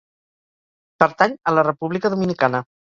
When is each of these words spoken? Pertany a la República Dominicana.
Pertany 1.05 1.37
a 1.53 1.57
la 1.59 1.69
República 1.71 2.15
Dominicana. 2.17 2.67